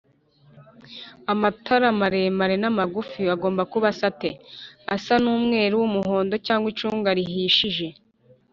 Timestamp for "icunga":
6.71-7.09